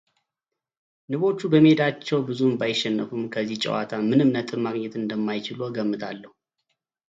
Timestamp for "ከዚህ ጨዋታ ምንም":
3.35-4.33